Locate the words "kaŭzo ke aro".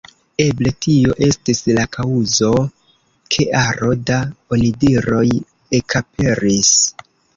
1.97-3.91